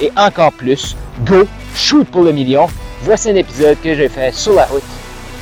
[0.00, 1.44] et encore plus, go,
[1.74, 2.66] shoot pour le million.
[3.02, 4.82] Voici un épisode que j'ai fait sur la route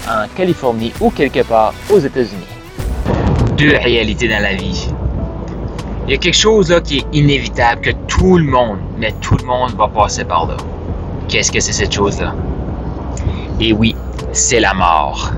[0.09, 2.47] en Californie ou quelque part aux États-Unis.
[3.56, 4.89] Deux réalités dans la vie.
[6.06, 9.36] Il y a quelque chose là qui est inévitable, que tout le monde, mais tout
[9.36, 10.56] le monde va passer par là.
[11.28, 12.34] Qu'est-ce que c'est cette chose-là?
[13.61, 13.94] Et oui,
[14.33, 15.31] c'est la mort.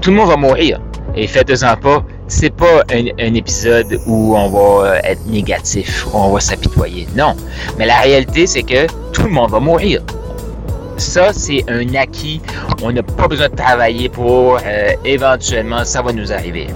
[0.00, 0.80] Tout le monde va mourir.
[1.14, 2.02] Et faites-en pas,
[2.32, 7.06] c'est pas un, épisode où on va euh, être négatif, où on va s'apitoyer.
[7.14, 7.36] Non.
[7.78, 10.02] Mais la réalité, c'est que tout le monde va mourir.
[10.96, 12.40] Ça, c'est un acquis.
[12.82, 16.68] On n'a pas besoin de travailler pour euh, éventuellement, ça va nous arriver.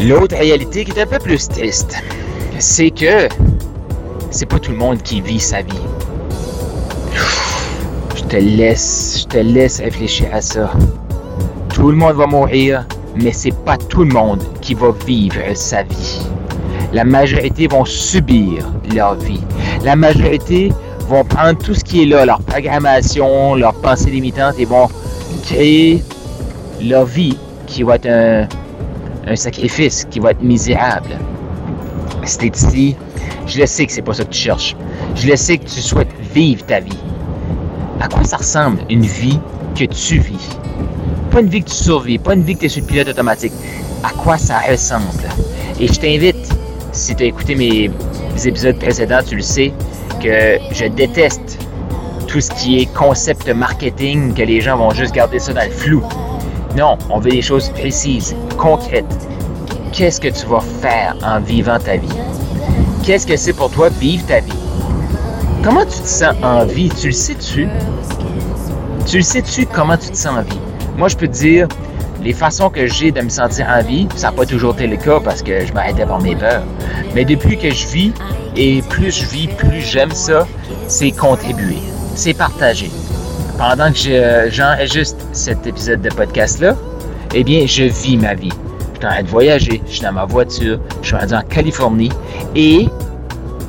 [0.00, 1.96] L'autre réalité qui est un peu plus triste,
[2.58, 3.28] c'est que
[4.30, 5.86] c'est pas tout le monde qui vit sa vie.
[8.16, 10.72] Je te laisse, je te laisse réfléchir à ça.
[11.72, 12.84] Tout le monde va mourir,
[13.16, 16.20] mais c'est pas tout le monde qui va vivre sa vie.
[16.92, 19.40] La majorité vont subir leur vie.
[19.84, 20.72] La majorité
[21.08, 24.88] vont prendre tout ce qui est là, leur programmation, leurs pensées limitantes et vont
[25.42, 26.02] créer
[26.82, 31.18] leur vie qui va être un, sacrifice, qui va être misérable.
[32.22, 32.96] Ici,
[33.46, 34.76] je le sais que c'est pas ça que tu cherches.
[35.14, 36.98] Je le sais que tu souhaites vivre ta vie.
[38.00, 39.38] À quoi ça ressemble une vie
[39.74, 40.58] que tu vis?
[41.34, 43.08] Pas une vie que tu survis, pas une vie que tu es sur le pilote
[43.08, 43.52] automatique.
[44.04, 45.04] À quoi ça ressemble?
[45.80, 46.48] Et je t'invite,
[46.92, 47.90] si tu as écouté mes,
[48.44, 49.72] épisodes précédents, tu le sais,
[50.22, 51.58] que je déteste
[52.28, 55.72] tout ce qui est concept marketing, que les gens vont juste garder ça dans le
[55.72, 56.04] flou.
[56.76, 59.28] Non, on veut des choses précises, concrètes.
[59.90, 62.06] Qu'est-ce que tu vas faire en vivant ta vie?
[63.02, 64.52] Qu'est-ce que c'est pour toi vivre ta vie?
[65.64, 66.90] Comment tu te sens en vie?
[66.90, 67.66] Tu le sais-tu?
[69.04, 70.63] Tu le sais-tu comment tu te sens en vie?
[70.96, 71.68] Moi, je peux te dire,
[72.22, 74.96] les façons que j'ai de me sentir en vie, ça n'a pas toujours été le
[74.96, 76.62] cas parce que je m'arrêtais par mes peurs.
[77.14, 78.12] Mais depuis que je vis,
[78.56, 80.46] et plus je vis, plus j'aime ça,
[80.86, 81.78] c'est contribuer,
[82.14, 82.90] c'est partager.
[83.58, 86.76] Pendant que j'enregistre cet épisode de podcast-là,
[87.34, 88.52] eh bien, je vis ma vie.
[88.94, 91.42] Je suis en train de voyager, je suis dans ma voiture, je suis rendu en
[91.42, 92.10] Californie
[92.54, 92.88] et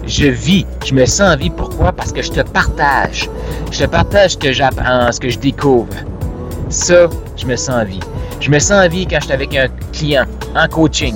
[0.07, 1.49] je vis, je me sens en vie.
[1.49, 1.91] Pourquoi?
[1.91, 3.29] Parce que je te partage.
[3.71, 5.87] Je te partage ce que j'apprends, ce que je découvre.
[6.75, 8.01] Ça, je me sens en vie.
[8.41, 10.25] Je me sens en vie quand je suis avec un client
[10.57, 11.15] en coaching.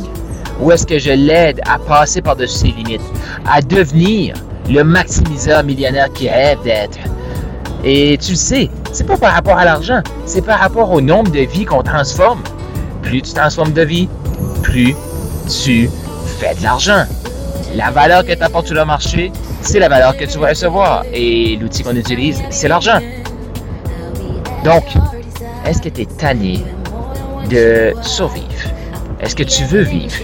[0.62, 3.02] Où est-ce que je l'aide à passer par-dessus ses limites,
[3.46, 4.36] à devenir
[4.70, 6.98] le maximiseur millionnaire qu'il rêve d'être.
[7.84, 11.30] Et tu le sais, c'est pas par rapport à l'argent, c'est par rapport au nombre
[11.30, 12.42] de vies qu'on transforme.
[13.02, 14.08] Plus tu transformes de vie,
[14.64, 14.96] plus
[15.64, 15.90] tu
[16.40, 17.04] fais de l'argent.
[17.76, 21.04] La valeur que tu apportes sur le marché, c'est la valeur que tu vas recevoir.
[21.14, 23.00] Et l'outil qu'on utilise, c'est l'argent.
[24.64, 24.86] Donc,
[25.66, 26.64] est-ce que tu es tanné
[27.50, 28.46] de survivre?
[29.22, 30.16] Est-ce que tu veux vivre?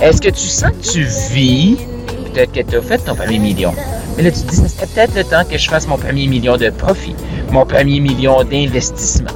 [0.00, 1.76] Est-ce que tu sens que tu vis?
[2.32, 3.72] Peut-être que tu as fait ton premier million.
[4.16, 6.56] Mais là, tu te dis, c'est peut-être le temps que je fasse mon premier million
[6.56, 7.14] de profit,
[7.50, 9.30] mon premier million d'investissement.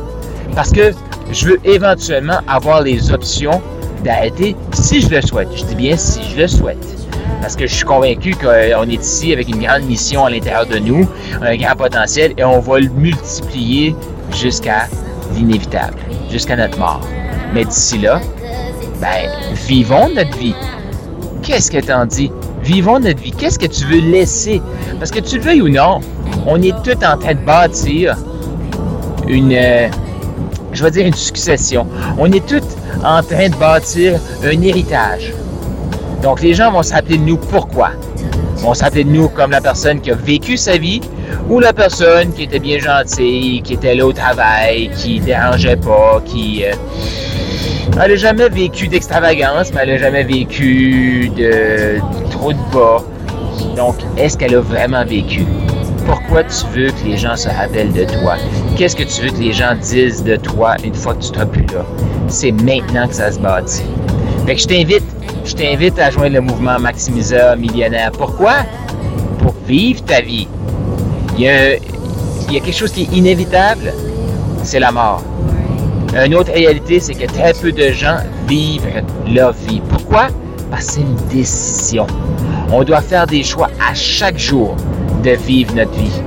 [0.54, 0.92] Parce que
[1.30, 3.60] je veux éventuellement avoir les options
[4.04, 5.48] d'arrêter si je le souhaite.
[5.54, 6.84] Je dis bien si je le souhaite.
[7.40, 10.78] Parce que je suis convaincu qu'on est ici avec une grande mission à l'intérieur de
[10.78, 11.08] nous,
[11.42, 13.94] un grand potentiel, et on va le multiplier
[14.32, 14.88] jusqu'à
[15.34, 15.98] l'inévitable,
[16.30, 17.00] jusqu'à notre mort.
[17.54, 18.20] Mais d'ici là,
[19.00, 20.54] ben, vivons notre vie.
[21.42, 22.30] Qu'est-ce que t'en dis?
[22.62, 23.32] Vivons notre vie.
[23.32, 24.60] Qu'est-ce que tu veux laisser?
[24.98, 26.00] Parce que tu le veuilles ou non,
[26.46, 28.16] on est tout en train de bâtir
[29.28, 29.88] une, euh,
[30.72, 31.86] je vais dire une succession.
[32.18, 32.62] On est tout
[33.04, 35.32] en train de bâtir un héritage.
[36.22, 37.90] Donc les gens vont s'appeler de nous pourquoi?
[38.56, 41.00] Vont s'appeler de nous comme la personne qui a vécu sa vie,
[41.48, 46.20] ou la personne qui était bien gentille, qui était là au travail, qui dérangeait pas,
[46.24, 46.64] qui...
[46.64, 46.72] Euh,
[48.02, 51.98] elle n'a jamais vécu d'extravagance, mais elle n'a jamais vécu de
[52.30, 53.02] trop de bas.
[53.74, 55.46] Donc, est-ce qu'elle a vraiment vécu?
[56.06, 58.36] pourquoi tu veux que les gens se rappellent de toi?
[58.76, 61.46] Qu'est-ce que tu veux que les gens disent de toi une fois que tu seras
[61.46, 61.84] plus là?
[62.28, 63.82] C'est maintenant que ça se bâtit.
[64.46, 65.04] Fait que je t'invite,
[65.44, 68.12] je t'invite à joindre le mouvement Maximiseur Millionnaire.
[68.12, 68.54] Pourquoi?
[69.40, 70.48] Pour vivre ta vie.
[71.38, 71.76] Il y a,
[72.48, 73.92] quelque chose qui est inévitable,
[74.62, 75.22] c'est la mort.
[76.24, 78.16] Une autre réalité, c'est que très peu de gens
[78.48, 79.82] vivent leur vie.
[79.90, 80.28] Pourquoi?
[80.70, 82.06] Parce que c'est une décision.
[82.72, 84.76] On doit faire des choix à chaque jour
[85.22, 86.22] de vivre notre vie.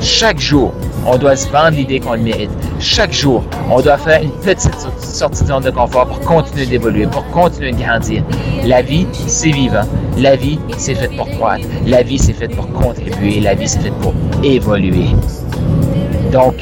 [0.00, 0.72] Chaque jour,
[1.06, 2.50] on doit se vendre l'idée qu'on le mérite.
[2.78, 7.06] Chaque jour, on doit faire une petite sortie de zone de confort pour continuer d'évoluer,
[7.06, 8.22] pour continuer de grandir.
[8.64, 9.84] La vie, c'est vivant.
[10.16, 11.64] La vie, c'est fait pour croître.
[11.86, 13.40] La vie, c'est fait pour contribuer.
[13.40, 15.08] La vie, c'est fait pour évoluer.
[16.32, 16.54] Donc,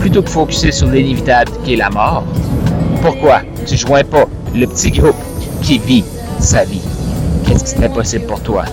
[0.00, 2.24] plutôt que de focuser sur l'inévitable qui est la mort,
[3.02, 5.16] pourquoi tu joins pas le petit groupe
[5.62, 6.04] qui vit
[6.38, 6.82] sa vie?
[7.46, 8.64] Qu'est-ce qui serait possible pour toi?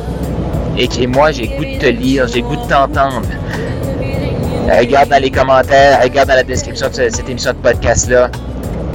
[0.77, 3.27] Écris-moi, j'ai goût de te lire, j'ai goût de t'entendre.
[4.69, 8.30] Regarde dans les commentaires, regarde dans la description de cette émission de podcast-là.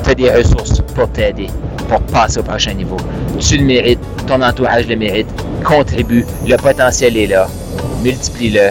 [0.03, 1.49] Tu as des ressources pour t'aider,
[1.89, 2.97] pour passer au prochain niveau.
[3.39, 5.29] Tu le mérites, ton entourage le mérite.
[5.65, 7.47] Contribue, le potentiel est là.
[8.03, 8.71] Multiplie-le,